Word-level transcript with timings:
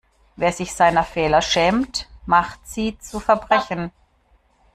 Wer 0.35 0.51
sich 0.51 0.73
seiner 0.73 1.03
Fehler 1.03 1.43
schämt, 1.43 2.09
macht 2.25 2.61
sie 2.67 2.97
zu 2.97 3.19
Verbrechen. 3.19 3.91